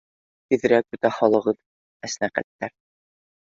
Тиҙерәк 0.53 0.97
үтә 0.97 1.11
һалығыҙ, 1.19 1.61
аснәҡәттәр. 2.11 2.77